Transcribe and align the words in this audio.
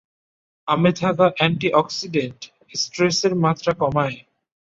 আমে 0.67 0.91
থাকা 1.01 1.25
অ্যান্টিঅক্সিডেন্ট 1.37 2.39
স্ট্রেসের 2.73 3.33
মাত্রা 3.43 3.71
কমায়। 3.81 4.17